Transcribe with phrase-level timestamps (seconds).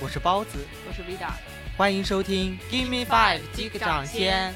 [0.00, 1.32] 我是包子，我是 Vida，
[1.76, 4.54] 欢迎收听 Give Me Five 击个掌先。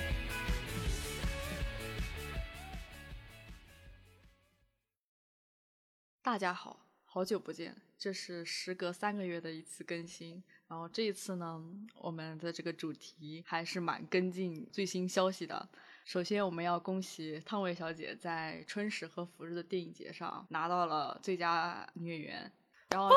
[6.23, 10.41] 大家好，好久不见，这是时隔三个月的一次更新。
[10.69, 11.61] 然后这一次呢，
[11.97, 15.69] 我们的这个主题还是蛮跟进最新消息的。
[16.05, 22.53] 首先，我们要恭喜汤唯小姐在春实和福日的电影节上拿到了最佳女演员。
[22.91, 23.11] 然后，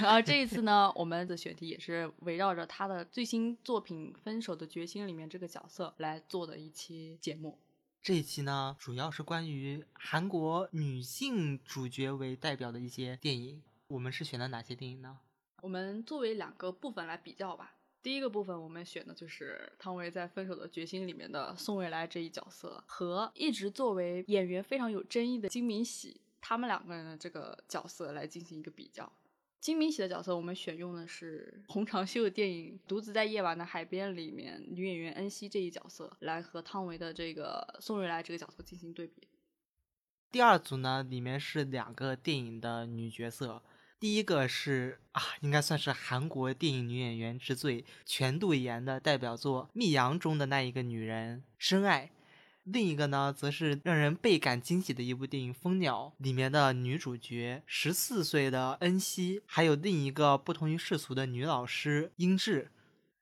[0.00, 7.58] 然 后这一次呢，我们的选题也是围绕着他的最新作品《分手的决心》里面这个角色来做的一期节目。
[8.02, 13.62] 这一期呢，主要是关于韩国女性主角为代表的一些电影。
[13.88, 15.18] 我们是选了哪些电影呢？
[15.62, 17.76] 我们作为两个部分来比较吧。
[18.02, 29.10] 第一个部分，我们选的就是汤唯在《分手的决心》里面的宋未来这一角色，和一直作为演员非常有争议的金敏喜，他们两个人的这个角色来进行一个比较。
[29.64, 39.26] 金敏喜的角色，我们选用的是洪长秀电影《独自在夜晚的海边》里面女演员恩熙这一角色，来和汤唯的这个宋瑞来这个角色进行对比。
[40.30, 43.62] 第二组呢，里面是两个电影的女角色。
[43.98, 52.10] 第一个是啊，应该算是韩国电影女演员之最全度妍的代表作《密阳》中的那一个女人深爱。
[52.64, 62.70] 另一个呢，则是让人倍感惊喜的一部电影《蜂鸟》里面的女主角十四岁的恩熙，还有另一个不同于世俗的女老师英智。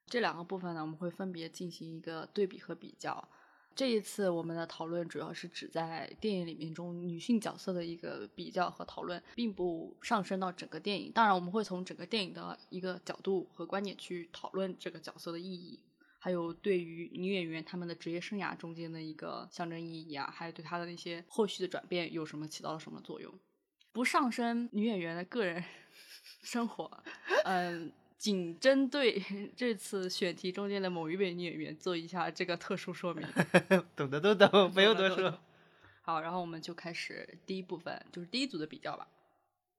[0.07, 3.29] 这两个部分呢，我们会分别进行一个对比和比较。
[3.75, 11.11] 这一次我们的讨论主要是指在电影里面中女性角色的一个比较和讨论，并不上升到整个电影。
[11.11, 15.81] 当然，我们会从整个电影的一个角度和观点去讨论这个角色的意义，
[16.25, 23.35] 还有对于女演员她们的职业生涯中间的一个象征意义啊，还有对她的那些后续的转变有什么起到了什么作用，
[23.91, 25.65] 不上升女演员的个人
[26.45, 27.03] 生活，
[27.45, 27.93] 嗯。
[28.23, 29.21] 仅针对
[29.57, 33.27] 这次选题中间的某一位女演员做一下这个特殊说明，
[33.97, 35.41] 懂的都懂，不用多说。
[36.03, 39.09] 好，然后我们就开始第一部分，就是第一组的比较吧。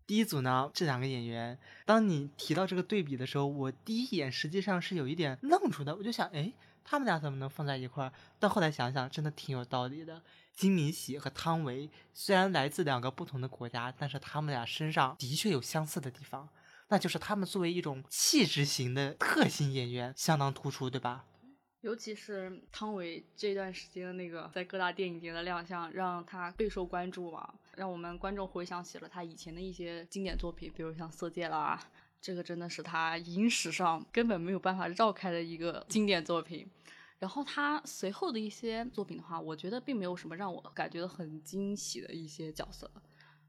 [0.06, 6.52] 第一组呢，这两个演员，当你提到这个对比的时候，我第一眼实际上是有一点愣住的，我就想，哎，
[6.84, 8.14] 他们俩怎么能放在一块儿？
[8.40, 10.22] 但后来想想，真的挺有道理的。
[10.54, 16.48] 金敏喜和汤唯虽然来自两个不同的国家，但是他们俩身上的确有相似的地方。
[16.90, 21.26] 那就是他们作为一种气质型的特型演员，相当突出，对吧？
[21.82, 31.80] 尤其是汤唯这段时间的那个在各大电影节的亮相，让他备受关注嘛，让我们观众回想起了他以前的一些经典作品，比如像《色戒》啦，
[32.22, 36.70] 这个真的是他影史上根本没有办法绕开的一个经典作品。
[37.20, 42.92] 然后他随后的一些作品的话，我觉得并没有什么让我感觉很惊喜的一些角色。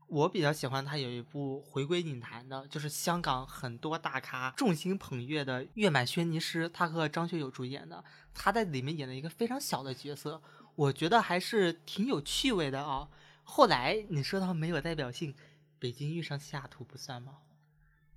[0.06, 10.40] 我比较喜欢他有一部回归影坛的，就是香港很多大咖众星捧月的《月满轩尼诗》，他和张学友主演的，他在里面演了一个非常小的角色，
[10.76, 13.08] 我觉得还是挺有趣味的啊。
[13.44, 15.32] 后来你说他没有代表性，
[15.78, 17.38] 《北京遇上西雅图》不算吗？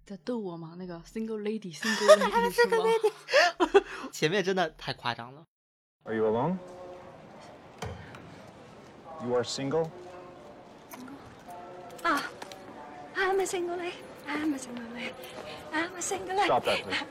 [0.05, 0.75] 在逗我吗？
[0.77, 3.81] 那个 Single Lady，Single Lady 是吗？
[4.11, 5.45] 前面真的太夸张了。
[6.05, 6.57] Are you alone?
[9.23, 9.89] You are single.
[13.15, 13.95] I'm a single lady.
[14.27, 15.13] I'm a single lady.
[15.73, 16.45] I'm a single lady.
[16.45, 17.05] Stop that, please.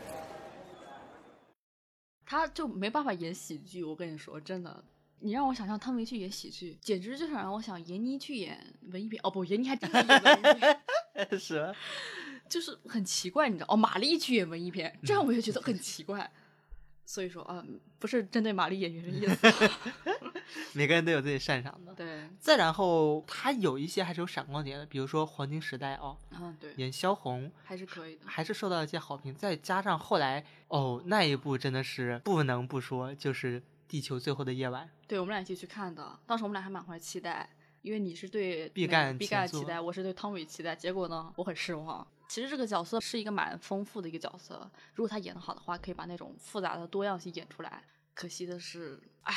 [2.24, 4.82] 他就没办法演喜剧，我跟你说，真的，
[5.20, 8.58] 你让我想象汤唯去演喜剧，简直就想让我想闫妮去演
[8.92, 9.20] 文艺片。
[9.22, 10.80] 哦不，闫妮还真的演文艺片，
[11.40, 11.74] 是，
[12.48, 13.66] 就是很奇怪，你知道？
[13.70, 16.30] 哦，马丽去演文艺片，这样我就觉得很奇怪。
[17.08, 17.64] 所以说啊，
[18.00, 19.70] 不是针对玛丽演员的意思。
[20.74, 21.94] 每个人都有自己擅长的。
[21.94, 22.28] 对。
[22.40, 29.32] 再然后，他有一些还是有闪光点的，比如说《黄金时代》哦，嗯，对，演萧红还是可以的，还是受到一些好评。
[29.32, 34.86] 再加上后来哦，那一部真的是不能不说，就是《地球最后的夜晚》。
[35.06, 37.48] 对，我们俩一起去看的，当时我们俩还满怀期待，
[37.82, 42.06] 因为你是对毕赣毕赣期待，我是对汤唯期待，结果呢，我很失望。
[42.28, 47.82] 其实这个角色是一个蛮丰富的一个角色，如果他演的好的话，可以把那种复杂的多样性演出来。
[48.14, 49.32] 可惜的是，哎，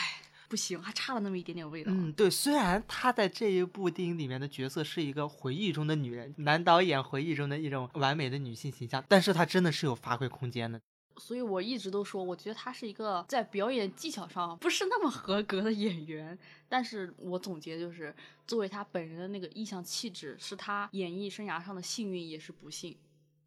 [0.47, 1.91] 不行，还差了那么一点点味道。
[1.93, 10.81] 嗯，对，虽然他在这一部电影里面的角色是一个回忆中的女人，男导演回忆中的一种完美的女性形象，但是她真的是有发挥空间的。
[11.19, 16.37] 所以我一直都说，我觉得他是一个在表演技巧上不是那么合格的演员。
[16.69, 18.15] 但是我总结就是，
[18.47, 22.97] 作为他本人的那个意象气质，是他演艺生涯上的幸运也是不幸。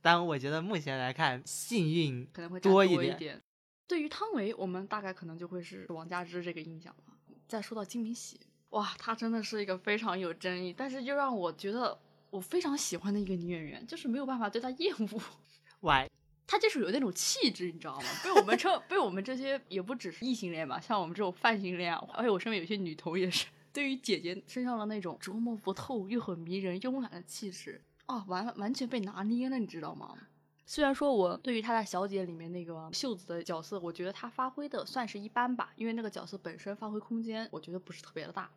[0.00, 3.40] 但我觉得目前来看，幸运可能会多一点。
[3.86, 7.14] 对于汤唯，我们大概可能就会是王佳芝这个印象了。
[7.46, 8.40] 再说到金敏喜，
[8.70, 11.96] 哇，她真的是一个非常有争议，但是又让我觉得
[12.30, 15.20] 我非常喜欢的一个女演员，就是没有办法对她厌恶。
[15.80, 16.08] Why？
[16.52, 18.06] 他就是有那种气质，你知道吗？
[18.22, 30.14] 被我们称， 被我们这些也不只是异性恋吧，像我们这种泛性恋啊，而且我身边有些女同也是，对于姐姐身上的那种琢磨不透又很迷人、慵懒的气质啊，完完全被拿捏了，你知道吗？
[30.66, 38.50] 虽然说我对于她在小姐里面那个秀子的角色，我觉得她发挥的算是一般吧，因为那个角色本身发挥空间，我觉得不是特别的大。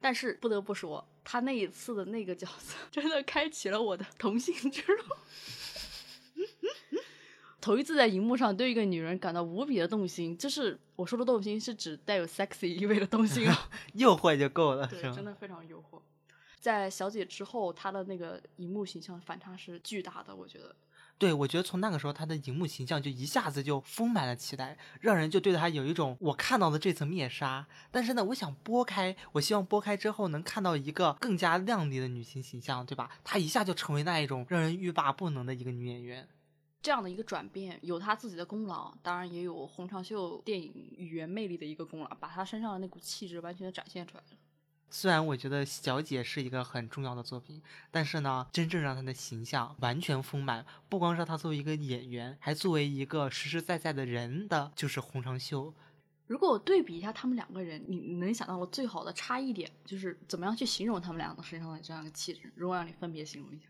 [0.00, 5.04] 但是不得不说，她那一次的那个角色，真的开启了我的同性之路。
[7.62, 15.00] 头一次在荧幕上对一个女人感到无比的动心，就是我说的动心，是指带有 sexy 意味的动心啊， 诱惑就够了，对？
[15.14, 16.00] 真的非常诱惑。
[16.58, 20.74] 在小姐之后，她的那个荧幕形象反差是巨大的，我觉得。
[21.18, 33.08] 对，我觉得从那个时候，她的荧幕形象就一下子就丰满了起来，让人就对她有一种我看到的这层面纱，但是呢，我想拨开，我希望拨开之后能看到一个更加靓丽的女性形象，对吧？
[33.22, 36.28] 她一下就成为那一种让人欲罢不能的一个女演员。
[36.82, 44.36] 这样的一个转变有他自己的功劳，当然也有洪长秀电影语言魅力的一个功劳，把他身上的那股气质完全的展现出来了。
[44.90, 55.72] 虽然我觉得《小姐》是一个很重要的作品，但是呢，真正让她的形象完全丰满，不光是她作为一个演员，还作为一个实实在在的人的，就是洪长秀。
[56.26, 62.52] 如果我对比一下他们两个人，你你能想到的最好的差异点，就是怎么样去形容他们两个身上的这样一个气质？
[62.54, 63.68] 如果让你分别形容一下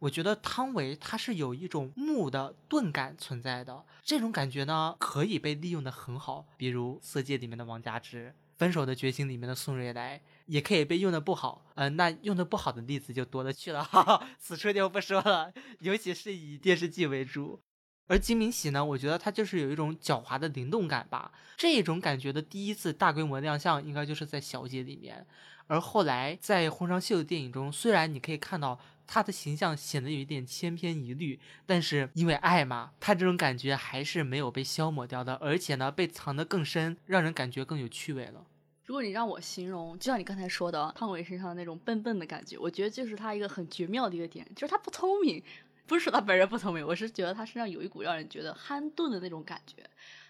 [0.00, 11.64] 我觉得汤唯她是有一种木的钝感存在的，这种感觉呢可以被利用的很好，比如《色戒》里面的王佳芝，《分手的决心》里面的宋瑞来，也可以被用的不好。
[11.76, 17.60] 嗯、那用的不好的例子就多了去了，哈哈，此处就不说了，尤其是以电视剧为主。
[18.06, 25.26] 而金敏喜呢，我觉得她就是有一种狡猾的灵动感吧，这种感觉的第一次大规模亮相，应该就是在《小姐》里面。
[25.66, 38.44] 而后来在洪长秀的电影中，虽然你可以看到他的形象显得有一点千篇一律，但是因为爱嘛，他这种感觉还是没有被消磨掉的，而且呢，被藏得更深，让人感觉更有趣味了。
[38.86, 45.42] 如果你让我形容，就像你刚才说的，汤唯身上那种笨笨的感觉，我觉得就是他一个很绝妙的一个点，就是他不聪明，
[45.86, 49.82] 不是说他本人不聪明，我是觉得他身上有一股让人觉得憨钝的那种感觉。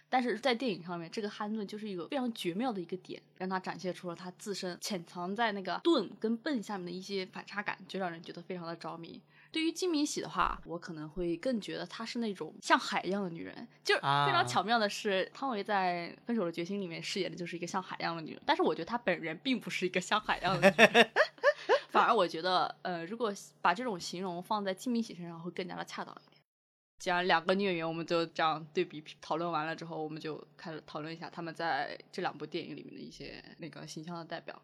[0.08, 9.20] 但是在电影上面，这个憨钝就是一个非常绝妙的一个点，让他展现出了他自身潜藏在那个钝跟笨下面的一些反差感，就让人觉得非常的着迷。
[9.50, 21.10] 对于金敏喜的话，我可能会更觉得她是那种像海一样的女人，就是非啊常巧妙的是，汤唯在《分手的决心》里面饰演的就是一个像海一样的女人，但是我觉得她本人并不是一个像海一样的女人，
[21.90, 26.33] 反而我觉得，呃，如果把这种形容放在金敏喜身上，会更加的恰当一点。
[27.04, 34.58] 既然两个女演员我们就这样对比讨论完了之后，我们就开始讨论一下他们在这两部电影里面的一些那个形象的代表。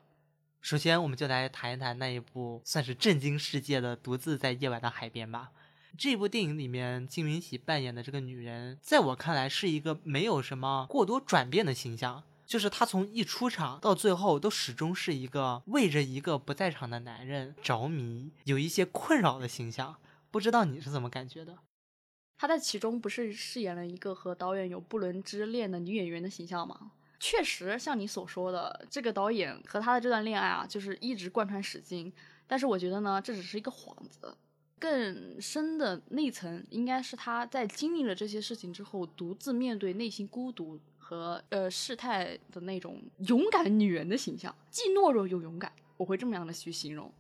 [0.63, 5.51] 首先，我们就来谈一谈那一部算是震惊世界的《独自在夜晚的海边》吧。
[5.99, 19.97] 这部电影里面，金敏喜扮演的这个女人，在我看来是一个没有什么过多转变的形象，就是她从一出场到最后，都始终是一个为着一个不在场的男人着迷，有一些困扰的形象。
[20.31, 21.59] 不知道你是怎么感觉的？
[22.41, 26.91] 她在其中不是饰演了一个和导演有不伦之恋的女演员的形象吗？
[27.19, 32.11] 确实，像你所说的，这个导演和他的这段恋爱啊，就是一直贯穿始终。
[32.47, 34.35] 但是我觉得呢，这只是一个幌子，
[34.79, 47.13] 更深的内层应该是他在经历了这些事情之后，独自面对内心孤独和呃事态的那种勇敢女人的形象，既懦弱又勇敢，我会这么样的去形容。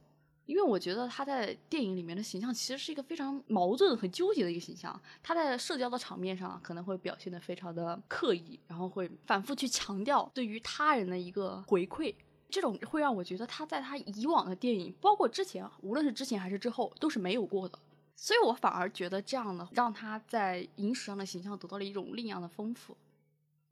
[0.46, 5.00] 因为我觉得他在电影里面的形象其实是一个非常矛盾、很纠结的一个形象。
[5.22, 12.14] 他在社交的场面上可能会表现得非常的刻意，然后会反复去强调对于他人的一个回馈，
[12.48, 17.78] 这种会让我觉得他在他以往的电影，包括之前，无论是之前还是之后，都是没有过的。
[18.16, 22.96] 所以我反而觉得这样的让他在影史上的形象得到了一种另样的丰富。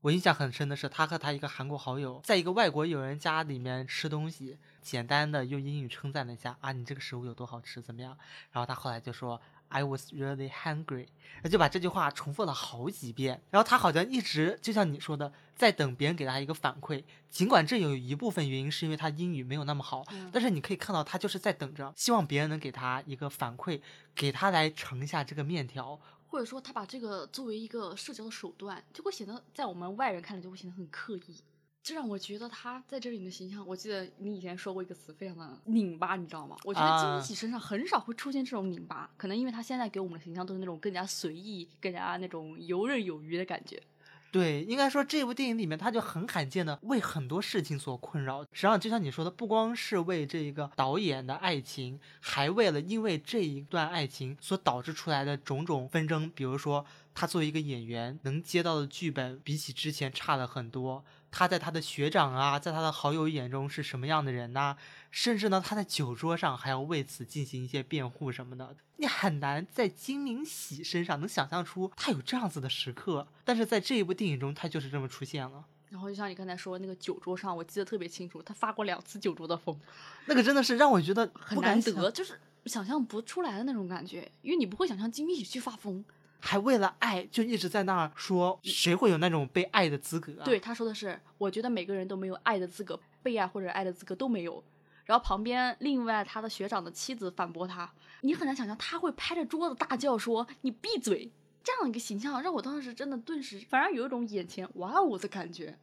[0.00, 8.16] 我印象很深的是，他和他一个韩国好友在一个外国友人家里面吃东西，简单的用英语称赞了一下啊，你这个食物有多好吃，怎么样？
[8.52, 9.40] 然后他后来就说
[9.70, 11.08] I was really hungry，
[11.50, 13.42] 就把这句话重复了好几遍。
[13.50, 23.80] 然后他好像一直就像你说的，在等别人给他一个反馈，尽管这有一部分原因是因为他英语没有那么好，嗯但是你可以看到他就是在等着，希望别人能给他一个反馈，
[24.14, 26.00] 给他来盛一下这个面条。
[26.28, 31.42] 或者说他把这个作为一个社交的手段，就会显得在我们外人看来就会显得很刻意。
[31.82, 36.54] 这让我觉得他在这里的形象，我记得你以前说过一个词，非常的拧巴，你知道吗？
[36.64, 43.82] 我觉得金喜身上很少会出现这种拧巴，可能因为他现在给我们的形象都是那种更加随意、更加那种游刃有余的感觉。
[44.30, 48.42] 对，应该说这部电影里面，他就很罕见的为很多事情所困扰。
[48.42, 56.30] 实际上，就像你说的，不光是为这一个导演的爱情，还为了因为这一段爱情所导致出来的种种纷争。
[56.34, 61.04] 比如说，他作为一个演员，能接到的剧本比起之前差了很多。
[61.30, 64.76] 他在他的学长啊，在他的好友眼中是什么样的人呢？
[65.10, 68.76] 甚至呢，他在酒桌上还要为此进行一些辩护什么的。
[68.96, 75.64] 你很难在金明喜身上能想象出他有这样子的时刻，但是在这一部电影中，他就是这么出现了。
[75.90, 79.78] 然后就像你刚才说那个酒桌上，我记得特别清楚，他发过两次酒桌的疯，
[80.26, 86.04] 那个真的是让我觉得很难得，就是想象不出来的那种感觉，因为你不会想象金明喜去发疯。
[86.39, 90.33] 还为了爱，就一直在那儿说，谁会有那种被爱的资格？
[90.43, 94.61] 对，他说的是，我觉得每个人都没有爱的资格，被爱或者爱的资格都没有。
[95.05, 101.31] 然后旁边另外他的学长的妻子反驳他，你很难想象他会拍着桌子大叫说：“你闭嘴！”
[101.63, 105.79] 这样一个形象让我当时真的顿时，反而有一种眼前哇哦的感觉。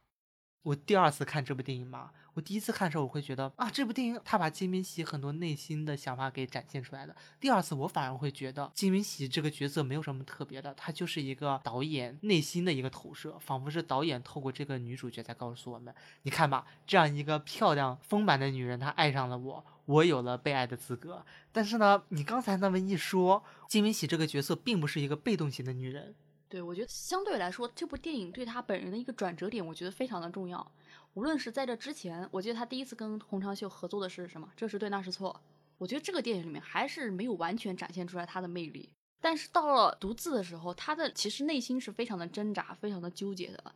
[0.63, 7.16] 我第二次看这部电影嘛， 我第一次看的时候，我会觉得啊，这部电影他把金敏喜很多内心的想法给展现出来了。
[7.40, 19.66] 第二次我反而会觉得金敏喜这个角色没有什么特别的，他就是一个导演内心的一个投射，仿佛是导演透过这个女主角在告诉我们：你看吧，这样一个漂亮丰满的女人，她爱上了我。
[19.86, 26.16] 我有了被爱的资格，但是呢，你刚才那么一说，金敏喜这个角色并不是一个被动型的女人。
[26.48, 30.72] 对，我觉得相对来说，这部电影对她本人的一个转折点，我觉得非常的重要。
[31.16, 34.50] 无论是在这之前，我记得他第一次跟洪长秀合作的是什么？
[34.58, 35.40] 这是对，那是错。
[35.78, 38.90] 我觉得这个电影里面还是没有完全展现出来他的魅力。
[39.22, 43.74] 但是到了独自的时候，他的其实内心是非常的挣扎，非常的纠结的。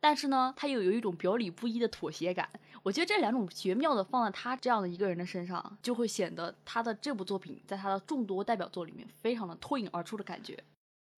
[0.00, 2.48] 但是呢，他又有一种表里不一的妥协感。
[2.82, 10.62] 我觉得这两种绝妙的放在他这样的一个人的身上，就会显得他的这部作品在他的众多代表作里面非常的脱颖而出的感觉。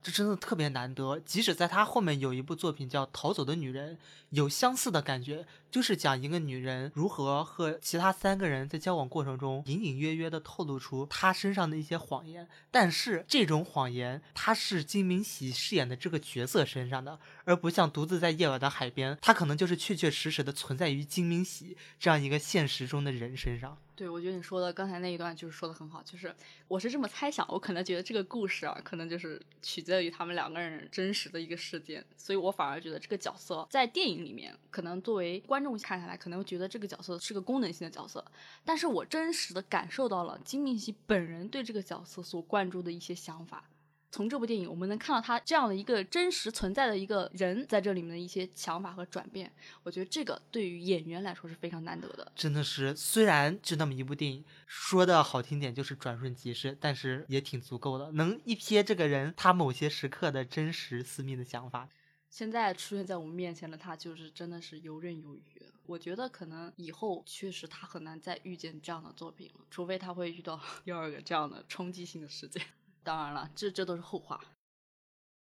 [0.00, 3.96] 这真的特别难得，即使在他后面有一部作品叫《逃走的女人》，
[4.30, 12.48] 有相似的感觉，就是讲一个女人如何和其他三个人在交往过程中，隐隐约约的透露出她身上的一些谎言。
[12.70, 23.76] 但是这种谎言，她是金明喜饰演的这个角色身上的，而不像独自在夜晚的海边，她可能就是确确实实的存在于金明喜这样一个现实中的人身上。
[23.98, 26.32] 对，我觉得你说的刚才那一段就是说的很好，就是
[26.68, 38.24] 我是这么猜想，我可能觉得这个故事啊，可能就是取决于他们两个人真实的一个事件，所以我反而觉得这个角色在电影里面，可能作为观众看下来，可能觉得这个角色是个功能性的角色，
[38.64, 43.68] 但是我真实的感受到了金敏熙本人对这个角色所灌注的一些想法。
[44.10, 49.52] 从这部电影，我们能看到他这样的一个真实存在的一个人在这里面的一些想法和转变。
[49.82, 52.32] 我觉得这个对于演员来说是非常难得的。
[52.34, 61.88] 真的是，虽然就那么一部电影，说的好听点就是转瞬即逝，但是也挺足够的，能一瞥这个人他某些时刻的真实私密的想法。
[62.30, 65.42] 现在出现在我们面前的他，就是真的是游刃有余。
[65.86, 72.62] 我觉得可能以后确实他很难再遇见这样的作品了，除非他会遇到 第二个这样的冲击性的事件。
[73.02, 74.40] 当然了，这这都是后话。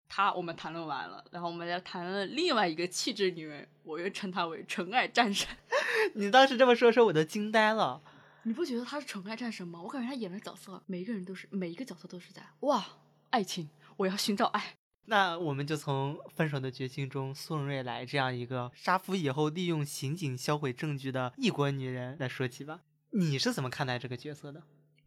[0.08, 5.48] 她我们谈论完了，然后我们再谈论另外一个气质女人，我又称她为纯爱战神。
[6.14, 8.00] 你当时这么说时候，我都惊呆了。
[8.44, 9.80] 你不觉得她是纯爱战神吗？
[9.82, 12.84] 我感觉她演的角色，每一个人都是，每一个角色都是在哇，
[13.30, 14.74] 爱情，我要寻找爱。
[15.06, 22.80] 那我们就从《分手的决心》中宋瑞来这样一个杀夫以后利用刑警销毁证据的异国女人来说起吧。
[23.10, 24.62] 你是怎么看待这个角色的？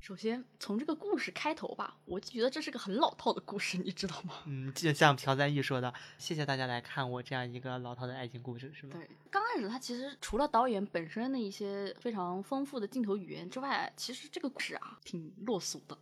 [0.07, 4.35] 首先从这个故事开头吧，我就觉得这是个很老套的故事，你知道吗？
[4.47, 8.93] 嗯，就像朴赞玉说的，谢谢大家来看我这样一个老套的爱情故事，是吗？
[8.93, 15.97] 对，刚开始他其实除了导演本身的一些非常丰富的镜头语言之外，其实这个故事啊挺落俗的，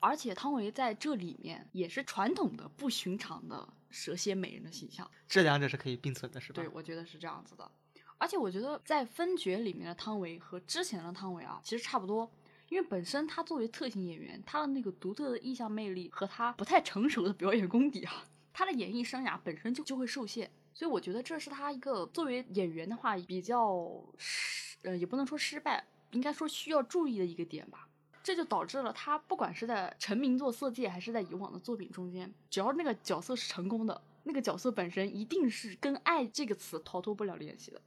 [0.00, 6.62] 而且汤唯在这里面也是传统的不寻常的蛇蝎美人的形象，这两者是可以并存的，是吧？
[6.62, 7.70] 对，我觉得是这样子的。
[8.18, 12.30] 而且我觉得在分角里面的汤唯和之前的汤唯啊，其实差不多。
[12.68, 27.88] 因为本身他作为特型演员，他的那个独特的意象魅力和他不太成熟的表演功底啊，他的演艺生涯本身就就会受限，所以我觉得这是他一个作为演员的话比较失，呃，也不能说失败，应该说需要注意的一个点吧。
[28.24, 37.80] 这就导致了他不管是在成名作《色戒》还是在以往的作品中间，只要那个角色是成功的，那个角色本身一定是跟爱这个词逃脱不了联系的。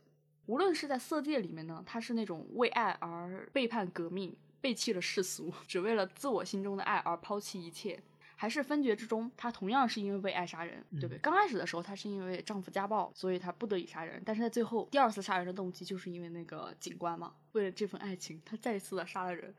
[0.46, 4.34] 无论是在《色戒》里面呢，他是那种为爱而背叛革命。
[4.62, 8.02] 背弃了世俗，只为了自我心中的爱而抛弃一切，
[8.36, 11.18] 还是分觉之中，她同样是因为为爱杀人，对不对？
[11.18, 19.54] 嗯刚开始的时候，她是因为丈夫家暴，所以她不得已杀人，但是在最后第二次杀人的动机就是因为那个警官嘛，为了这份爱情，她再一次的杀了人，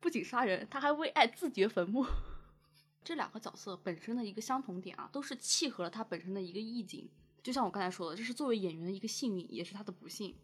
[0.00, 2.06] 不仅杀人，她还为爱自掘坟墓。
[3.04, 7.08] 这两个角色本身的一个相同点啊，都是契合了她本身的一个意境。
[7.42, 10.34] 就像我刚才说的，这是作为演员的一个幸运，也是她的不幸。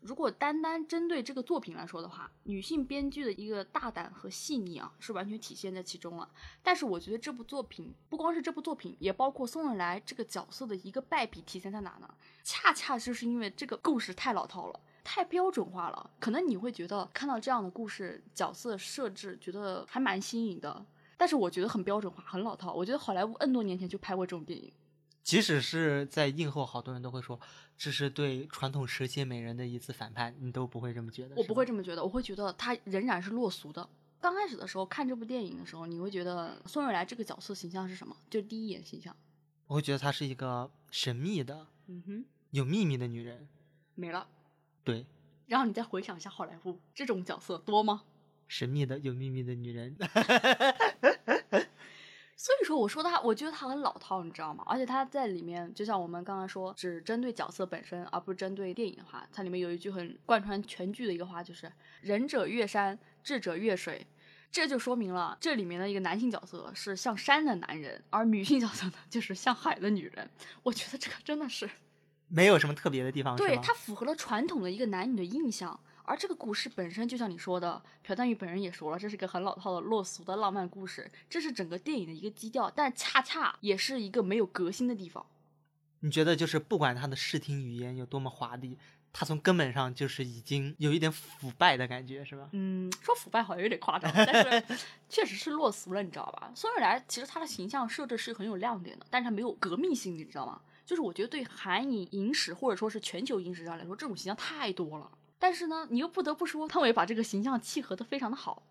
[0.00, 6.28] 如果单单针对这个作品来说的话，女性编剧的一个大胆和细腻啊，是完全体现在其中了。
[6.62, 12.08] 但是我觉得这部作品不光是这部作品，也包括宋任来这个角色的一个败笔体现在哪呢？
[12.42, 14.80] 恰恰就是因为这个故事太老套了。
[15.02, 20.84] 太标准化了，可能你会觉得看到这样的故事角色设置，觉得还蛮新颖的。
[21.16, 22.72] 但是我觉得很标准化，很老套。
[22.72, 24.70] 我觉得好莱坞 N 多年前就拍过这种电影。
[25.30, 27.38] 即使是在映后，好多人都会说
[27.78, 31.36] 这是对传统蛇蝎美人的一次反叛，你都不会这么觉得？
[31.36, 33.88] 我不会这么觉得，我会觉得她仍然是落俗的。
[34.20, 38.16] 刚开始的时候看这部电影的时候，你会觉得宋瑞来这个角色形象是什么？
[38.28, 39.14] 就是第一眼形象，
[39.68, 43.46] 我会觉得她是一个神秘的、嗯哼，有秘密的女人。
[43.94, 44.26] 没了。
[44.82, 45.06] 对，
[45.46, 48.02] 然后你再回想一下好莱坞这种角色多吗？
[48.48, 49.96] 神秘的、有秘密的女人。
[52.40, 54.64] 所以说，我说他，我觉得他很老套，你知道吗？
[54.66, 61.70] 而且他在里面，就像我们刚刚说，只针对角色本身，而不是针对电影的话，它里面有一句很贯穿全剧的一个话，就是
[62.00, 64.06] “仁者越山，智者越水”。
[64.50, 70.30] 这就说明了这里面的一个男性角色是像山的男人，而女性角色呢就是像海的女人。
[70.62, 71.68] 我觉得这个真的是
[72.28, 75.78] 没有什么特别的地方，对它符合了传统的一个男女的印象。
[76.10, 85.24] 而这个故事本身，就像你说的，朴赞玉本人也说了，这是个很老套的落俗的浪漫故事，这是整个电影的一个基调，但恰恰也是一个没有革新的地方。
[86.00, 88.76] 你觉得就是不管他的视听语言有多么华丽，
[89.12, 92.48] 他从根本上就是已经有一点腐败的感觉，是吧？
[92.54, 94.76] 嗯，说腐败好像有点夸张，但是
[95.08, 96.50] 确实是落俗了，你知道吧？
[96.56, 100.60] 孙瑞来其实他的形象设置是很有亮点的，但是他没有革命性，你知道吗？
[100.84, 105.08] 就是我觉得对韩影影史或者说是全球影史上来说，这种形象太多了。
[105.40, 108.62] 但是呢，你又不得不说，汤唯把这个形象契合的非常的好。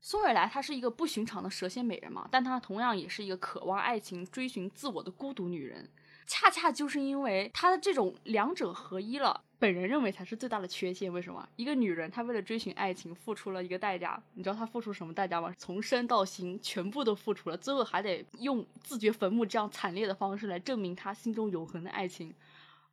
[0.00, 5.88] 宋瑞来她是一个不寻常的蛇蝎美人嘛，但她同样也是一个渴望爱情、追寻自我的孤独女人。
[6.26, 11.12] 恰恰就是因为她的这种两者合一了，本人认为才是最大的缺陷。
[11.12, 11.48] 为什么？
[11.56, 15.54] 一个女人她为了追寻爱情付出了一个代价，你知道她付出什么代价吗？
[15.56, 22.34] 从身到心全部都付出了，最后还得用自掘坟墓这样惨烈的方式来证明她心中永恒的爱情。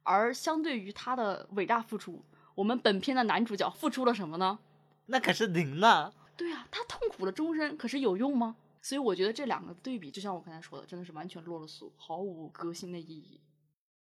[0.03, 2.23] 而相对于她的伟大付出，
[2.59, 4.59] 我们本片的男主角付出了什么呢？
[5.05, 6.13] 那可是零呢。
[6.35, 8.57] 对啊，他痛苦了终身，可是有用吗？
[8.81, 13.39] 所以我觉得这两个对比，就像我刚才说的，真的是完全落了俗，毫无革新的意义。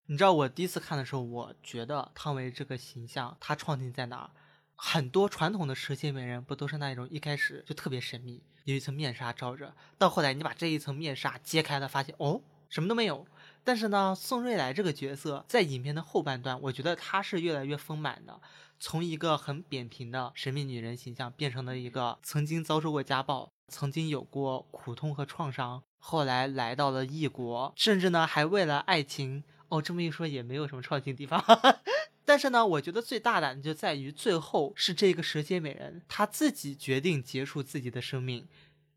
[0.06, 4.30] 你知道我第一次看的时候，我觉得汤唯这个形象，她创新在哪儿？
[4.76, 12.40] 很多传统的蛇蝎美人不都是那一种一开始就特别神秘，有一层面纱罩着，到后来你把这一层面纱揭开了，发现哦
[12.70, 13.26] 什么都没有。
[13.64, 18.42] 但是呢，宋瑞来这个角色在影片的后半段，我觉得她是越来越丰满的，
[18.80, 29.44] 从一个很扁平的神秘女人形象，变成了一个曾经遭受过家暴，曾经有过苦痛和创伤，后来来到了异国，甚至呢还为了爱情。
[29.70, 31.44] 哦，这么一说也没有什么创新地方。
[32.26, 38.48] 但是呢，我觉得最大胆的就在于最后是这个蛇蝎美人她自己决定结束自己的生命。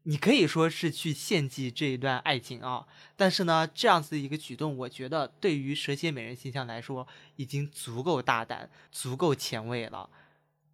[0.09, 10.09] 你可以说是去献祭这一段爱情啊，但是呢，这样子一个举动，我觉得对于蛇蝎美人形象来说，已经足够大胆、足够前卫了。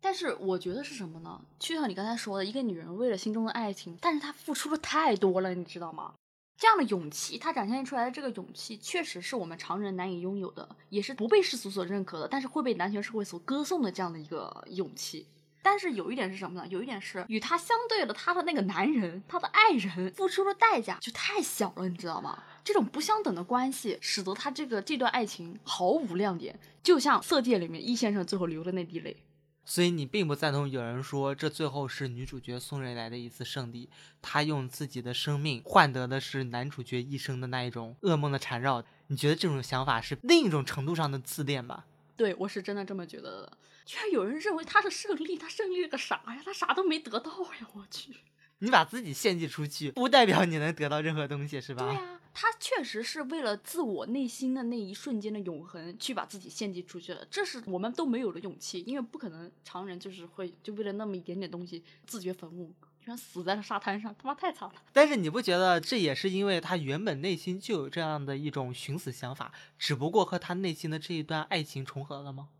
[0.03, 1.40] 但是我觉得是什么呢？
[1.59, 6.12] 就像你刚才说的，一个女人为了心中的爱情，但是她付出了太多了，你知道吗？
[6.59, 15.27] 这样的勇气，她展现出来的这个勇气，确实是我们常人难以拥有的，也是不被世俗所认可的，但是会被男权社会所歌颂的这样的一个勇气。
[15.62, 16.66] 但是有一点是什么呢？
[16.68, 22.42] 有一点是与他相对的，他的那个男人，他的爱人付出的代价就太小了，你知道吗？
[22.64, 29.16] 这种不相等的关系，使得他这个这段爱情毫无亮点，就像《色戒》里面易先生最后流的那滴泪。
[29.64, 33.88] 所以你并不赞同有人说这最后是女主角送人来的一次胜利，
[34.20, 38.83] 她用自己的生命换得的是男主角一生的那一种噩梦的缠绕。
[39.07, 41.85] 你觉得这种想法是另一种程度上的自恋吧？
[42.16, 43.59] 对我是真的这么觉得的。
[43.85, 46.42] 居然有人认为他是胜利，他胜利了个啥呀？
[46.45, 47.68] 他啥都没得到呀！
[47.75, 48.14] 我去。
[48.59, 51.85] 你把自己献祭出去，不代表你能得到任何东西，是吧？
[51.85, 57.27] 对呀、他确实是为了自我内心的那一瞬间的永恒，去把自己献祭出去了。
[57.29, 64.75] 这是我们都没有的勇气，因为不可能常人就是会就为了那么一点点东西自掘坟墓，居然死在了沙滩上，他妈太惨了。
[64.92, 72.51] 但是你不觉得这也是因为他原本内心就有这样的一种寻死想法，只不过和他内心的这一段爱情重合了吗？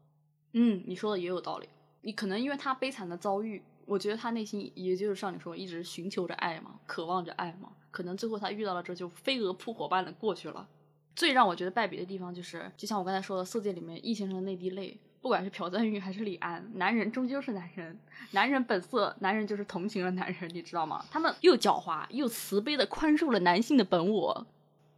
[0.53, 1.69] 嗯，你说的也有道理。
[2.03, 7.71] 你可能因为他悲惨的遭遇，我觉得他内心也就是像你说，一直寻求着爱嘛，渴望着爱嘛。
[7.91, 10.67] 可能最后他遇到了这就飞蛾扑火般的过去了。
[11.15, 17.99] 最让我觉得败笔的地方就是，就像我刚才说的，《色戒》里面易先生的那滴泪，不管是朴赞玉还是李安，男人终究是男人，
[18.31, 21.05] 男人本色，男人就是同情了男人，你知道吗？
[21.11, 24.47] 他们又狡猾又慈悲的宽恕了男性的本我。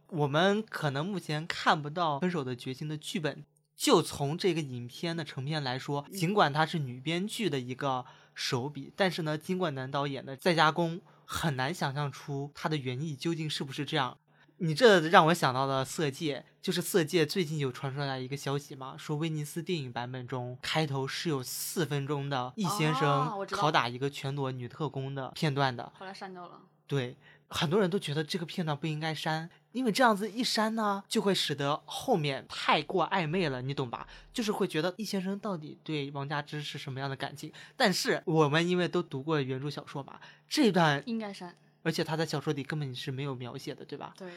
[0.09, 3.43] 我们可能目前看不到《分手的决心》的剧本，
[3.75, 14.17] 就从这个影片的成片来说，尽管它是女编剧的一个手笔，但是呢，经过男导演的再加工，很难想象出它的原意究竟是不是这样。
[14.57, 26.61] 你这让我想到了《色戒》，就是《色戒》最近有传出来一个消息嘛，说威尼斯电影版本中开头是有四分钟的易先哦生拷打一个全裸女特工的片段的，后来删掉了。
[26.87, 34.07] 对，很多人都觉得这个片段不应该删，因为这样子一删呢，就会使得后面太过暧昧了，你懂吧？
[34.33, 37.53] 就是会觉得易先生到底对王佳芝是什么样的感情？
[37.77, 41.55] 但是我们因为都读过原著小说嘛，这段，应该删。
[41.83, 44.13] 而且他在小说里根本是没有描写的，对吧？
[44.17, 44.31] 对，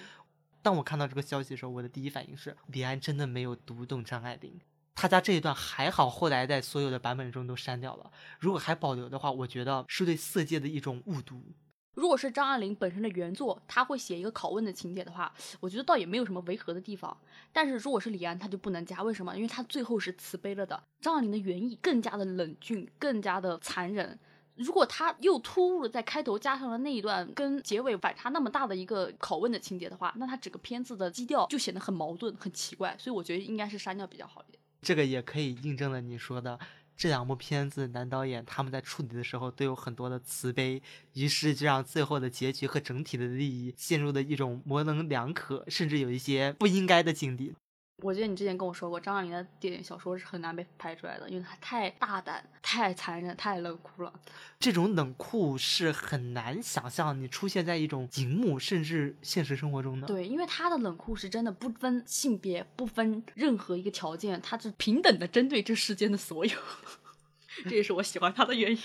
[0.61, 4.61] 当我看到这个消息的时候，我的第一反应是，李安真的没有读懂张爱玲。
[4.95, 8.11] 他家这一段还好，后来在所有的版本中都删掉了。
[8.39, 11.43] 如果还保留的话，我觉得是对色戒的一种误读。
[11.99, 17.15] 如果是张爱玲本身的原作，他会写一个拷问的情节的话，我觉得倒也没有什么违和的地方。
[17.53, 19.35] 但是如果是李安，他就不能加，为什么？
[19.35, 20.81] 因为他最后是慈悲了的。
[21.01, 24.17] 张爱玲的原意更加的冷峻，更加的残忍。
[24.55, 32.95] 如果他又突兀的在开头加上了那一段跟结尾反差那么大的一个拷问的情节的话，那他整个片子的基调就显得很矛盾、很奇怪。
[32.97, 34.63] 所以我觉得应该是删掉比较好一点。
[34.83, 36.57] 这个也可以印证了你说的，
[36.99, 40.83] 这两部片子男导演他们在处理的时候都有很多的慈悲，
[41.15, 47.55] 于是就让最后的结局和整体的利益陷入了一种模棱两可，甚至有一些不应该的境地。
[48.03, 54.13] 我记得你之前跟我说过，张爱玲的电影小说是很难被拍出来的，因为她太大胆、太残忍、太冷酷了。
[54.61, 66.53] 这种冷酷是很难想象你出现在一种荧幕甚至现实生活中的。，对，因为她的冷酷是真的不分性别，不分任何一个条件，她是平等的针对这世间的所有。
[67.69, 68.79] 这也是我喜欢她的原因。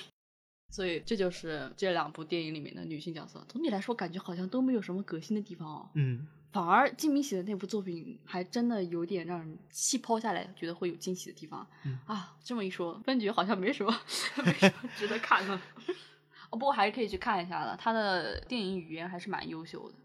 [0.71, 3.45] 所以这就是这两部电影里面的女性角色。
[3.47, 5.89] 总体来说，感觉好像都没有什么革新的地方哦。
[5.93, 11.68] 嗯，反而金敏喜的那部作品还真的有点让人细抛下来，觉得会有惊喜的地方。
[11.84, 13.92] 嗯啊，这么一说，分局好像没什么
[14.46, 15.60] 没什么值得看的。
[16.52, 19.96] 哦，不过还是可以去看一下的，他的电影语言还是蛮优秀的。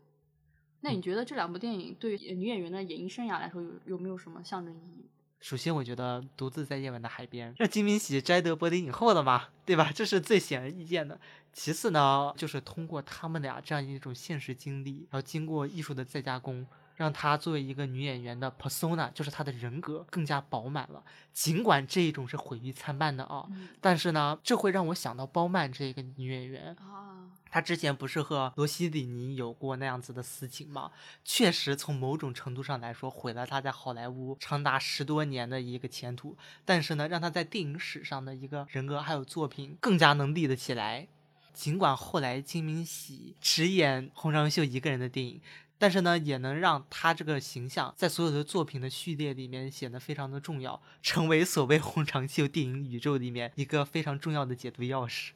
[0.81, 5.07] 那你觉得这两部电影对女演员的演艺生涯来说有有没有什么象征意义？
[5.41, 9.93] 首先我觉得独自在夜晚的海边让金敏喜摘得柏林影后了嘛，对吧？
[9.95, 11.19] 这是最显而易见的。
[11.53, 21.03] 其次呢，就是通过他们俩这样一种现实经历，然后经过艺术的再加工，让她作为一个女演员的 persona，就是她的人格更加饱满了。
[21.33, 30.91] 尽管这一种是毁誉参半的啊，嗯但是呢，这会让我想到包曼这个女演员，啊，他之前不是和罗西里尼有过那样子的私情吗？
[31.25, 36.37] 确实，从某种程度上来说，毁了他在好莱坞长达十多年的一个前途。
[36.65, 41.09] 但是呢，让他在电影史上的一个人格还有作品更加能立得起来。
[41.55, 45.41] 尽管后来金敏喜只演洪尚秀一个人的电影，
[45.77, 55.31] 但是呢，也能让他这个形象在所有的作品的序列里面显得非常的重要，成为所谓洪长秀电影宇宙里面一个非常重要的解读钥匙。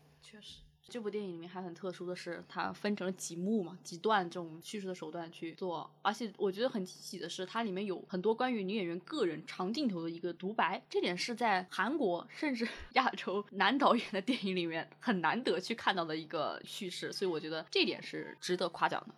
[0.93, 19.15] 这部电影里面还很特殊的是，它分成了几幕嘛，几段这种叙事的手段去做，而且我觉得很惊喜的是，它里面有很多关于女演员个人长镜头的一个独白，这点是在韩国甚至 亚洲男导演的电影里面很难得去看到的一个叙事，所以我觉得这点是值得夸奖的，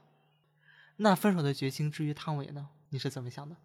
[0.98, 2.68] 那分手的决心至于汤唯呢？
[2.90, 3.56] 你是怎么想的？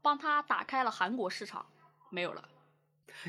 [0.00, 1.66] 帮他打开了韩国市场，
[2.10, 2.48] 没有了。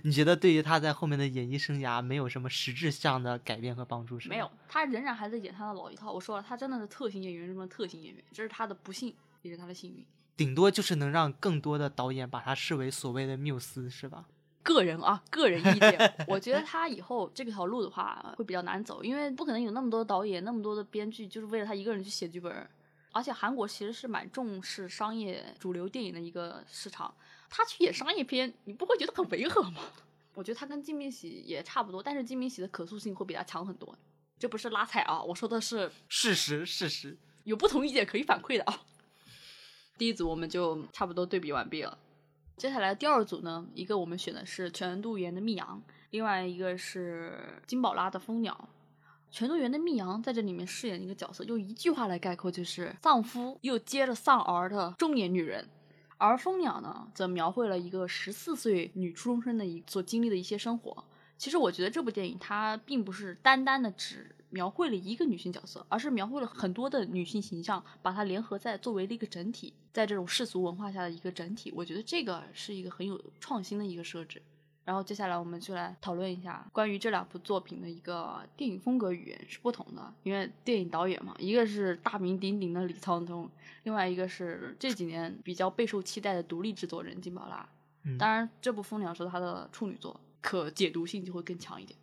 [0.04, 4.36] 你觉得对于他在后面的演艺生涯没有什么实质上的改变和帮助是吗？
[4.36, 6.12] 没有，他仍然还在演他的老一套。
[6.12, 10.06] 我说了，他真的是特型演员中的特型演员，这是他的不幸，也是他的幸运。
[10.36, 14.26] 顶多就是能让更多的导演把他视为所谓的缪斯，是吧？
[14.62, 22.68] 个人啊，个人意见， 我觉得他以后这条路的话会比较难走，因为不可能有那么多导演、那么多的编剧，就是为了他一个人去写剧本。
[23.13, 27.12] 而且韩国其实是蛮重视商业主流电影的一个市场，
[27.50, 29.82] 他去演商业片，你不会觉得很违和吗？
[30.36, 33.98] 我觉得他跟金敏喜也差不多，但是金敏喜的可塑性会比他强很多。
[34.38, 37.18] 这不是拉踩啊，我说的是事实，事实。
[37.44, 38.82] 有不同意见可以反馈的啊。
[39.98, 41.98] 第一组我们就差不多对比完毕了，
[42.56, 45.82] 接下来第二组呢，一个我们选的是全度妍的密阳，
[46.12, 48.70] 另外一个是金宝拉的蜂鸟。
[49.32, 55.68] 全度妍的密阳在这里面饰演一个角色，用一句话来概括，就是丧夫又接着丧儿的中年女人。
[56.17, 61.03] 而蜂鸟呢，则描绘了一个十四岁女初中生的一所经历的一些生活。
[61.38, 71.71] 其实我觉得这部电影它并不是单单的只描绘了一个女性角色，而是描绘了很多的女性形象，把它联合在作为了一个整体，在这种世俗文化下的一个整体。
[71.75, 74.41] 我觉得这个是一个很有创新的一个设置。
[74.88, 83.52] 然后接下来我们就来讨论一下关于这两部作品的一个电影风格语言是不同的，因为电影导演嘛，一个是大名鼎鼎的李沧东，
[83.84, 87.67] 另外一个是这几年比较备受期待的独立制作人金宝拉。
[88.04, 92.00] 嗯当然，这部《蜂鸟》是他的处女作，可解读性就会更强一点。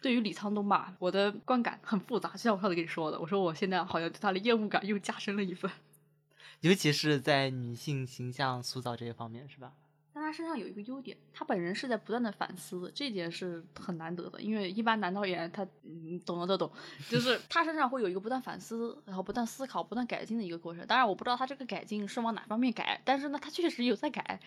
[0.00, 5.68] 对于李沧东吧，我的观感很复杂，就像我上次跟你说的，我说我现在好像对他的厌恶感又加深了一分。
[6.60, 9.72] 尤其是在女性形象塑造这一方面，是吧？
[10.14, 14.40] 但他身上有一个优点，他本人是在不断的反思，这点是很难得的。
[14.40, 16.70] 因为一般男导演他，嗯，懂的都懂，
[17.10, 20.86] 就是 他身上会有一个不断反思，然后不断思考、不断改进的一个过程。
[20.86, 24.40] 当然，我不知道他这个改进是往哪方面改，但是呢，他确实有在改。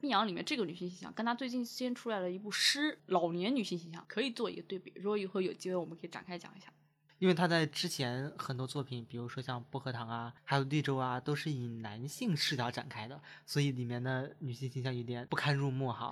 [0.02, 4.90] 《密阳》里面这个女性形象，跟她最近先出来了一部《诗》老年女性形象，可以做一个对比。
[4.96, 6.72] 如果以后有机会，我们可以展开讲一下。
[7.20, 16.10] 因为他在之前很多作品，比如说像《薄荷糖》啊，还有《绿洲》啊，都是以男性视角展开的，所以里面的女性形象有点不堪入目哈。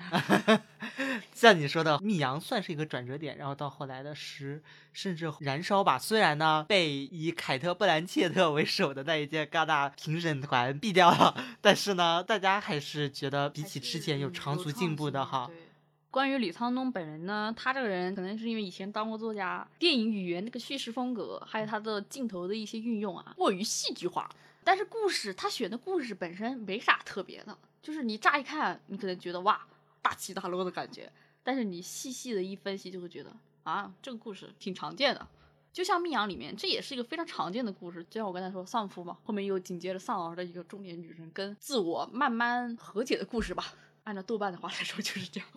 [1.33, 15.51] 像你说的，《密阳》算是一个转折点，然后到后来的《诗》，甚至《燃烧吧》，虽然呢被以凯特·布兰切特为首的那一届戛纳评审团毙掉了，但是呢，大家还是觉得比起之前有长足进步的哈。
[16.11, 24.29] 关于李沧东本人呢，他这个人可能是因为以前当过作家，电影语言那个叙事风格，还有他的镜头的一些运用啊，过于戏剧化。
[24.65, 29.61] 但是故事他选的故事本身没啥特别的，就是你乍一看，你可能觉得哇
[30.01, 31.11] 大起大落的感觉，
[31.43, 33.31] 但是你细细的一分析，就会觉得
[33.63, 35.27] 啊这个故事挺常见的。
[35.73, 38.03] 就像《密阳》里面，这也是一个非常常见的故事。
[38.11, 43.75] 就像我刚才说，丧夫嘛，后面又紧接着丧儿的一个中年女人跟自我慢慢和解的故事吧。
[44.05, 45.49] 按照豆瓣的话来说，就是这样。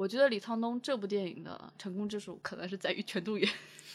[0.00, 3.46] 我觉得李沧东这部电影的成功之处，可能是在于全度妍。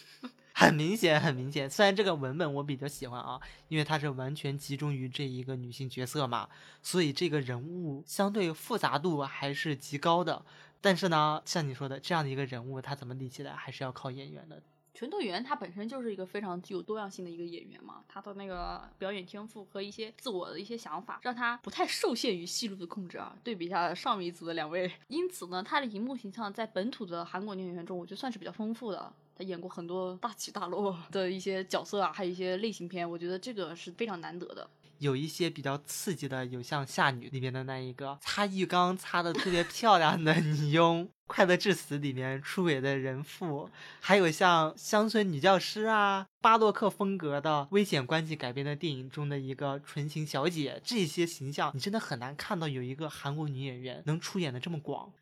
[0.54, 1.68] 很明显，很明显。
[1.68, 6.48] 虽然这个文本我比较喜欢啊，因为它是完全集中于这一个女性角色嘛，
[6.84, 10.46] 所以这个人物相对复杂度还是极高的。
[10.80, 14.62] 但是呢，像你说的，这样的一个人物，他怎么立起来，还是要靠演员的。
[14.96, 23.36] 全斗元他本身就是一个非常具有多样性的一个演员嘛，他的那个表演天赋和一些自我的一些想法，让他不太受限于戏路的控制啊。
[23.44, 29.12] 对比一下上一组的两位，因此呢，他的荧幕形象在本土的韩国女演员中，我觉得算是比较丰富的。
[29.38, 34.70] 他演过很多大起大落的一些角色啊，还有一些类型片，我觉得这个是非常难得的。
[35.06, 43.70] 有一些比较刺激的，有像《夏女》里面的那一个擦浴缸擦的特别漂亮的女佣，《快乐至死》里面出轨的人妇，
[44.02, 55.13] 还有像《乡村女教师》啊、巴洛克风格的危险关系改编的电影中的一个纯情小姐，这些形象你真的很难看到有一个韩国女演员能出演的这么广。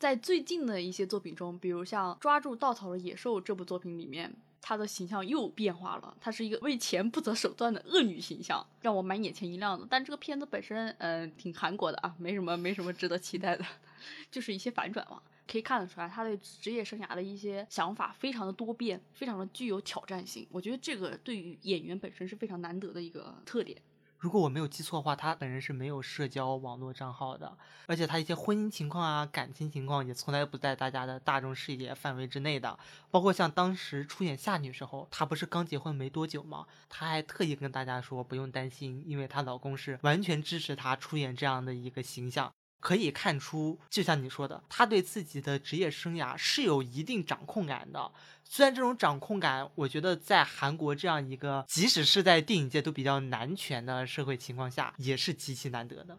[0.00, 6.16] 在最近的一些作品中，比如像《抓住稻草的野兽》这部作品里面，她的形象又变化了。
[6.20, 9.86] 她是一个为钱不择手段的恶女形象，让我蛮眼前一亮的。
[9.88, 13.64] 但这个片子本身，嗯、呃，挺韩国的啊，没什么没什么值得期待的，
[14.30, 15.22] 就是一些反转嘛。
[15.50, 20.46] 可以看得出来，她对职业生涯的一些想法非常的多变，非常的具有挑战性。
[20.50, 23.80] 我觉得这个对于演员本身是非常难得的一个特点。
[24.18, 32.76] 如果我没有记错的话，他本人是没有社交网络账号的，而且他一些婚姻情况啊、感情情况也从来不在大家的大众视野范围之内的。
[33.12, 36.66] 包括像当时出演夏女时候，她不是刚结婚没多久吗？
[36.88, 42.52] 她还特意跟大家说不用担心，因为她老公是完全支持她出演这样的一个形象。
[42.80, 48.10] 可以看出，就像你说的，他对自己的职业生涯是有一定掌控感的。
[48.44, 56.18] 虽然这种掌控感，我觉得在韩国这样一个即使是在电影界都比较男权的社会情况下，也是极其难得的。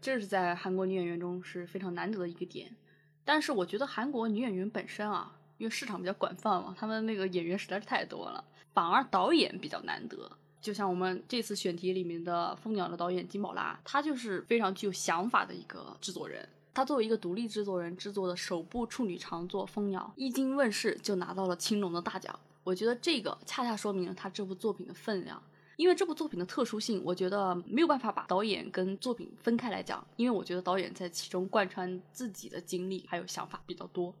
[0.00, 2.74] 这是在韩国女演员中是非常难得的一个点。
[3.24, 10.30] 但是我觉得韩国女演员本身啊，因为市场比较广泛嘛，他们那个演员实在是太多了，反而导演比较难得。
[10.64, 16.48] 就像我们这次选题里面的《蜂鸟》的导演金宝拉，他就是非常具有想法的一个制作人。
[16.72, 22.34] 他作为一个独立制作人制作的首部处女长作《蜂鸟》，一经问世就拿到了青龙的大奖。
[22.62, 25.42] 我觉得这个恰恰说明了他这部作品的分量。
[25.76, 34.14] 因为这部作品的特殊性，我觉得没有办法把导演跟作品分开来讲，因为我觉得导演在其中贯穿自己的经历还有想法比较多。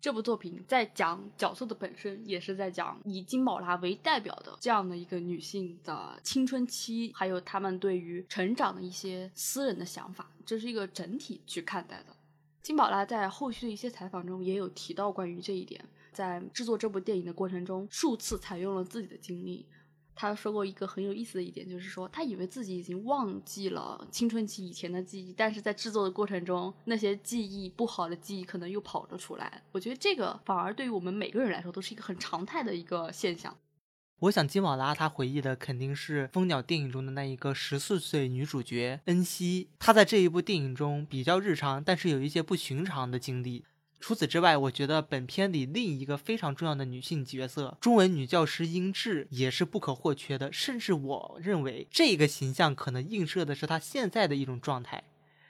[0.00, 12.16] 这部作品在讲角色的本身，也是在讲以金宝拉为代表的这样的一个女性的青春期，还有她们对于成长的一些私人的想法，这是一个整体去看待的。
[12.62, 19.66] 金宝拉在后续的一些采访中也有提到关于这一点，在制作这部电影的过程中，数次采用了自己的经历。
[20.20, 29.62] 他说过一个很有意思的一点，就是说他以为自己已经忘记了青春期以前的记忆，但是在制作的过程中，那些记忆不好的记忆可能又跑了出来。
[29.70, 33.56] 我觉得这个反而对于我们每个人来说都是一个很常态的一个现象。
[34.22, 43.64] 我想金宝拉他回忆的肯定是《蜂鸟》电影中的那一个十四岁女主角恩熙，她在这一部电影中比较日常，但是有一些不寻常的经历。
[44.00, 50.52] 除此之外，我觉得本片里另一个非常重要的女性角色，中文女教师英智也是不可或缺的。
[50.52, 55.02] 甚至我认为这个形象可能映射的是她现在的一种状态。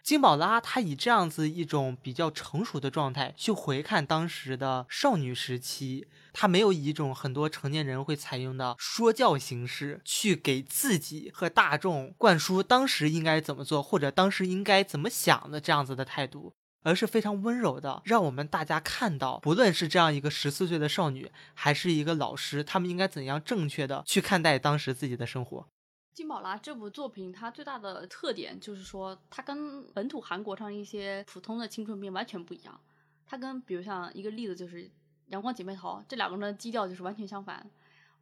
[0.03, 16.55] 金宝拉她以这样子一种比较成熟的状态去回看当时的少女时期，她没有以一种很多成年人会采用的说教形式去给自己和大众灌输当时应该怎么做或者当时应该怎么想的这样子的态度。
[16.89, 25.67] 而是非常温柔的，让我们大家看到，不论是这样一个十四岁的少女，还是一个老师，他们应该怎样正确的去看待当时自己的生活。
[26.15, 32.81] 金宝拉这部作品，它最大的特点就是说，它跟本土韩国上一些普通的青春片完全不一样。
[33.27, 34.85] 它跟比如像一个例子就是
[35.27, 37.71] 《阳光姐妹淘》，这两个人的基调就是完全相反。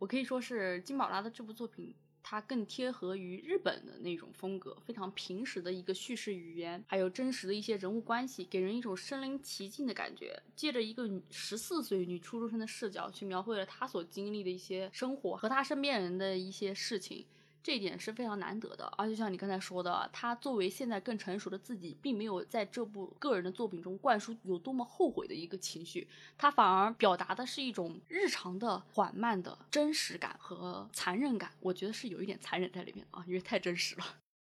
[0.01, 1.95] 我可以说是金宝拉的这部作品。
[2.29, 10.43] 它更贴合于日本的那种风格，非常平实的一个叙事语言，还有真实的一些人物关系，给人一种身临其境的感觉。
[10.57, 17.25] 借着一个十四岁女初中生的视角，去描绘了她所经历的一些生活和她身边人的一些事情。
[17.67, 26.07] 这一点是非常难得的，而且像你刚才说的，他作为现在更成熟的自己，并没有在这部个人的作品中灌输有多么后悔的一个情绪，
[26.39, 31.51] 他反而表达的是一种日常的缓慢的真实感和残忍感。
[31.59, 34.05] 我觉得是有一点残忍在里面啊，因为太真实了。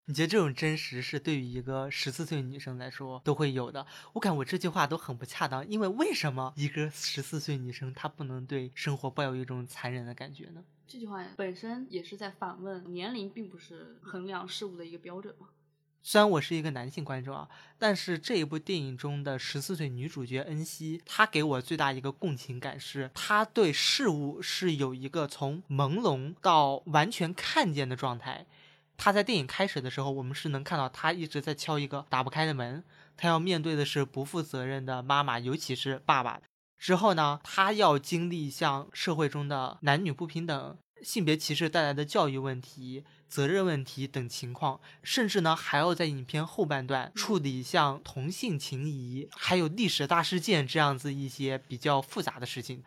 [0.05, 3.85] 你觉得这种真实是对于一个十四岁女生来说都会有的？
[4.13, 10.63] 我感觉我这句话都很不恰当，因为为什么一个十四岁女生她不能对生活抱有一种残忍的感觉呢？
[10.91, 15.47] 这句话本身也是在反问年龄并不是衡量事物的一个标准嘛。
[16.03, 28.45] 虽然我是一个男性观众啊，但是这一部电影中的十四岁女主角恩熙，她给我最大一个共情感是，她对事物是有一个从朦胧到完全看见的状态。
[28.97, 32.83] 她在电影开始的时候，我们是能看到她一直在敲一个打不开的门，
[33.15, 36.41] 她要面对的是不负责任的妈妈，尤其是爸爸。
[36.81, 40.77] 之后呢，他要经历像社会中的男女不平等。
[41.03, 52.83] 性别歧视带来的教育问题、责任问题等情况，甚至呢还要在影片后半段处理像同性情谊、还有历史大事件这样子一些比较复杂的事情。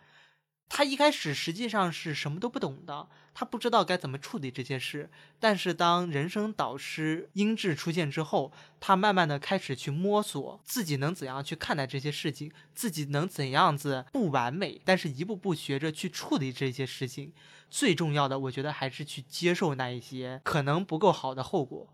[0.68, 5.08] 他一开始实际上是什么都不懂的，他不知道该怎么处理这些事。
[5.38, 8.50] 但是当人生导师英智出现之后，
[8.80, 17.32] 他慢慢的开始去摸索自己能怎样去看待这些事情，自己能怎样子不完美，但是一步步学着去处理这些事情。
[17.70, 21.88] 最重要的，我觉得还是去接受那一些可能不够好的后果。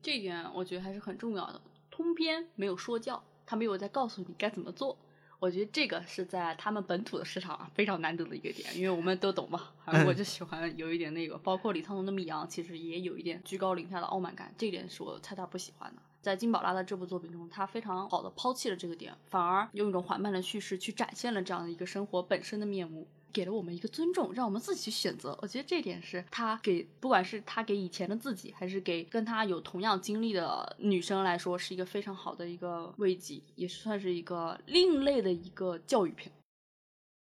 [0.00, 1.60] 这一点我觉得还是很重要的。
[1.90, 4.96] 通篇没有说教，他没有在告诉你该怎么做。
[5.42, 9.72] 我觉得这个是在他们本土的市场非常难得的一个点，因为我们都懂嘛，
[10.06, 16.02] 我就喜欢有一点那个，包括李沧东的《密阳》，其实也有一点居高临下的傲慢感，这一点是我猜他不喜欢的。
[16.20, 23.08] 在金宝拉的这部作品中，他非常好的抛弃了这个点，反而用一种缓慢的叙事去展现了这样的一个生活本身的面目。
[23.32, 25.38] 给了我们一个尊重，让我们自己去选择。
[25.40, 36.30] 我觉得这点是他给，不管是他给以前的自己，还是给跟他有同样经历的女生来说，是一个非常好的一个慰藉，也算是一个另类的一个教育片。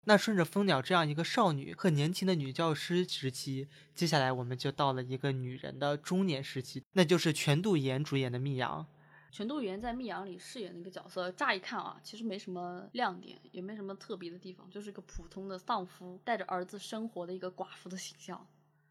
[0.07, 8.87] 那顺着蜂鸟这样一个少女和年轻的女教师时期，接下来我们就到了一个女人的中年时期，那就是全度妍主演的《密阳》。
[9.31, 18.47] 全度妍在《密阳》里饰演的一个角色，乍一看啊，其实没什么亮点，也没什么特别的地方，就是一个普通的丧夫带着儿子生活的一个寡妇的形象。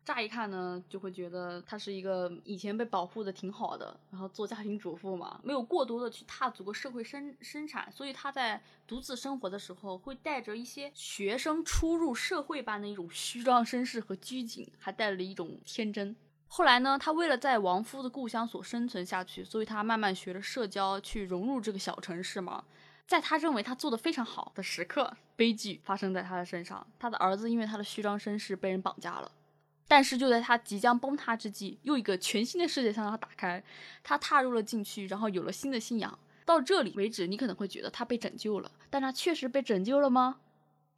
[0.06, 16.16] 乍一看呢，就会觉得她是一个以前被保护的挺好的，然后做家庭主妇嘛，没有过多的去踏足过社会生生产，所以她在独自生活的时候，会带着一些学生初入社会般的一种虚张声势和拘谨，还带着一种天真。
[16.48, 22.64] 后来呢，他为了在亡夫的故乡所生存下去，所以他慢慢学着社交，去融入这个小城市嘛。
[23.06, 26.86] 在他认为他做的非常好的时刻，悲剧发生在他的身上。
[27.00, 29.32] 他的儿子因为他的虚张声势被人绑架了。
[29.88, 33.64] 但是就在他即将崩塌之际，又一个全新的世界向他打开，
[34.04, 36.20] 他踏入了禁区，然后有了新的信仰。
[36.44, 40.40] 到这里为止，你可能会觉得他被拯救了，但他确实被拯救了吗？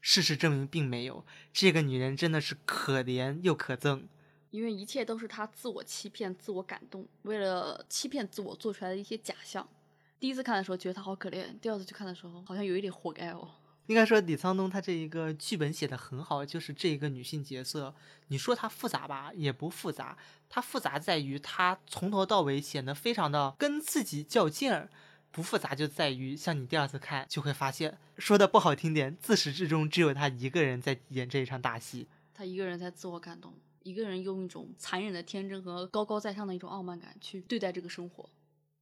[0.02, 1.26] 事实证明并没有。
[1.54, 4.04] 这个女人真的是可怜又可憎。
[4.52, 9.68] 因为一切都是他自我欺骗、自我感动，为了欺骗自我做出来的一些假象。
[10.20, 13.48] 第一次看的时候觉得他好可怜，第二次去看的时候好像有一点活该哦。
[13.88, 17.96] 应该说李沧东他这一个剧本写的很好，就是这一个女性角色，
[18.28, 20.16] 你说她复杂吧，也不复杂，
[20.48, 24.90] 她复杂在于她从头到尾显得非常的跟自己较劲儿。
[25.32, 32.08] 不复杂就在于，像你第二次看就会发现，说的不好听点，自始至终只有他一个人在演这一场大戏。
[32.34, 33.54] 他一个人在自我感动，
[33.84, 38.30] 一个人用一种残忍的天真和高高在上的一种傲慢感去对待这个生活。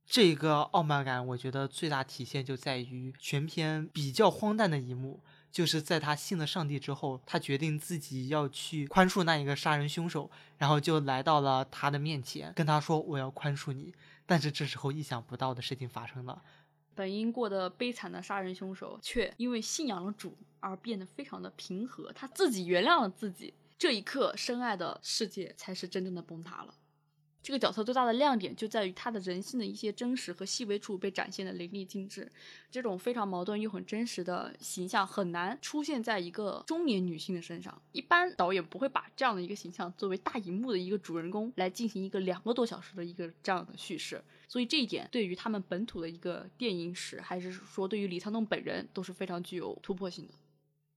[0.06, 5.20] 这个傲慢感，我觉得最大体现就在于全篇比较荒诞的一幕，
[5.52, 13.94] 就是在他信了上帝之后，他决定自己要去宽恕那一个杀人凶手，然后就来到了他的面前，跟他说：“我要宽恕你。”
[14.26, 16.42] 但是这时候意想不到的事情发生了，
[16.96, 23.54] 本应过得悲惨的杀人凶手，却因为信仰了主而变得非常的平和，他自己原谅了自己。
[23.78, 26.74] 这一刻，深爱的世界才是真正的崩塌了。
[27.44, 32.30] 这个角色最大的亮点就在于他的人性的一些真实和细微处被展现的淋漓尽致。
[32.70, 37.82] 这种非常矛盾又很真实的形象很难出现在一个中年女性的身上。
[37.94, 44.22] 一般导演不会把这样的一个形象作为大荧幕的一个主人公来进行一个两个多小时的一个这样的叙事。
[44.50, 50.34] 所以这一点对于他们本土的一个电影史，还是说对于李沧东本人都是非常具有突破性的。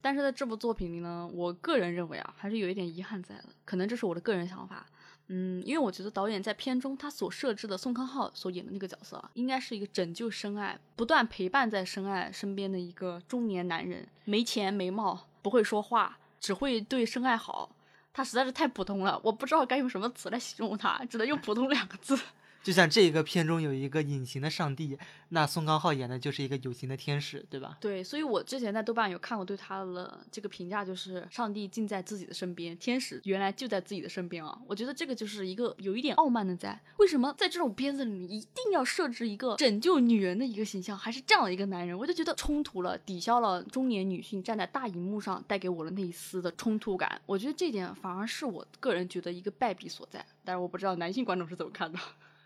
[0.00, 3.44] 但是在这部作品里呢，我个人认为啊，还是有一点遗憾在的。
[3.64, 4.86] 可能这是我的个人想法。
[5.32, 17.70] 嗯，因为我觉得导演在片中他所设置的宋康昊所演的那个角色啊，应该是一个拯救深爱、不断陪伴在深爱身边的一个中年男人，没钱没貌，不会说话，只会对深爱好。
[18.12, 22.18] 他实在是太普通了，我不知道该用什么词来形容他，只能用普通两个字。
[22.62, 24.98] 就像这一个片中有一个隐形的上帝，
[25.30, 27.78] 那宋康昊演的就是一个有形的天使，对吧？
[27.80, 34.58] 对，所以我之前在豆瓣有看过对他的这个评价，就是上帝近在自己的身边，天使原来就在自己的身边啊。
[34.66, 41.96] 我觉得这个就是一个有一点傲慢的在，为什么在这种片子里面一定要设置一个拯救女人的一个形象，还是这样的一个男人？
[41.96, 47.20] 我就觉得冲突了，抵消了中年女性站在大荧幕上带给我的那一丝的冲突感。
[47.24, 51.98] 我觉得这点反而是我个人觉得一个败笔所在，但是我不知道男性观众是怎么看的。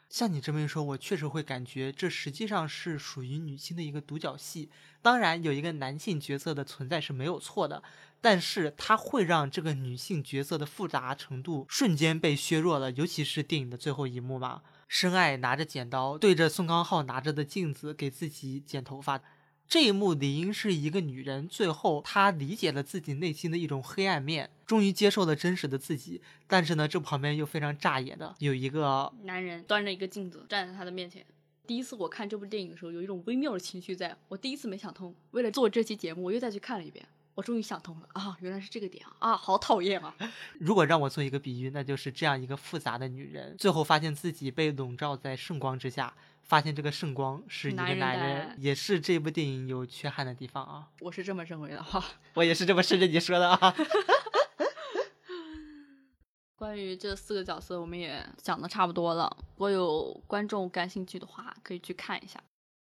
[0.08, 4.70] 像你这么一说，我确实会感觉这实际上是属于女性的一个独角戏。
[5.02, 7.82] 当然，有一个男性角色的存在是没有错的，
[8.20, 12.92] 但是它会让这个女性角色的复杂程度瞬间被削弱了。
[12.92, 19.20] 尤其是电影的最后一幕嘛，深爱拿着剪刀对着宋康昊拿着的镜子给自己剪头发。
[19.66, 26.20] 这一幕理应是一个女人，最后她理解了自己内心的一种黑暗面，终于接受了真实的自己。
[26.46, 31.24] 但是呢，这旁边又非常炸眼的有一个男人端着一个镜子站在她的面前。
[31.66, 37.04] 第一次我看这部电影的时候，有一种微妙的情绪，在我第一次没想通，为了做这期节目，我又再去看了一遍。
[37.34, 39.30] 我终于想通了啊，原来是这个点啊！
[39.32, 40.14] 啊，好讨厌啊！
[40.60, 46.14] 如果让我做一个比喻，那就是这样一个复杂的女人，最后发现自己被笼罩在圣光之下。
[46.44, 50.90] 发现这个圣光是一个男人，也是这部电影有缺憾的地方啊。
[51.00, 52.04] 我是这么认为的哈，
[52.34, 53.74] 我也是这么顺着你说的啊。
[56.54, 59.34] 关于这四个角色，我们也讲的差不多了。
[59.54, 62.38] 如果有观众感兴趣的话，可以去看一下。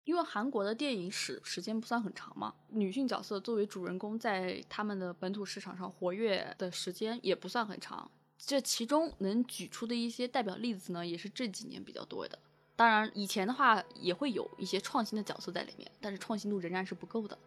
[0.08, 8.10] 因为韩国的电影史时间不算很长嘛，女性角色作为主人公在他们的本土市场上活跃的时间也不算很长。
[8.38, 12.40] 这其中能举出的一些代表例子呢，也是这几年比较多的。
[12.78, 17.38] 当然，以前的话也会有一些创新的角色在里面，但是创新度仍然是不够的。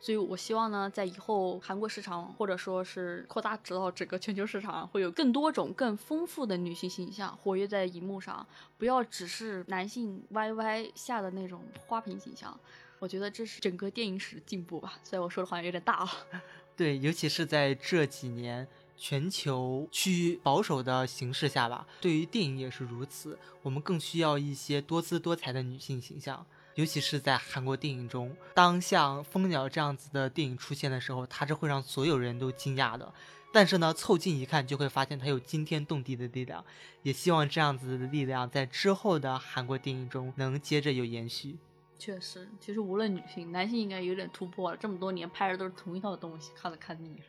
[0.00, 8.46] 所以我希望呢，在以后韩国市场或者说是扩大直到整个全球市场，会有更多种、更丰富的女性形象活跃在荧幕上，
[8.78, 12.58] 不要只是男性 YY 下的那种花瓶形象。
[12.98, 14.98] 我觉得这是整个电影史的进步吧。
[15.04, 16.10] 虽然我说的好像有点大啊。
[16.74, 18.66] 对，尤其是在这几年。
[19.02, 23.38] 全球趋于保守的形势下吧，对于电影也是如此。
[23.62, 26.44] 我们更需要一些多姿多彩的女性形象，
[26.80, 33.12] 尤其是在韩国电影中，当像《蜂鸟》这样子的电影出现的时候，它是会让所有人都惊讶的。
[33.52, 36.64] 但是呢，凑近一看就会发现它有惊天动地的力量。
[37.02, 41.58] 也希望这样子的力量在之后的韩国电影中能接着有延续。
[41.98, 44.76] 确实，其实无论女性、男性，应该有点突破了。
[44.78, 47.24] 这么多年拍的都是同一套东西，看了看腻了。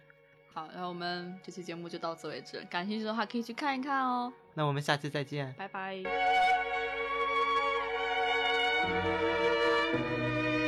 [0.53, 2.65] 好，然后我们这期节目就到此为止。
[2.69, 4.31] 感兴趣的话，可以去看一看哦。
[4.53, 6.60] 那我们下期再见，拜拜。
[8.83, 10.60] Thank you.